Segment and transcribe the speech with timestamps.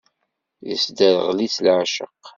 [0.71, 2.13] Isderɣel-itt leɛceq.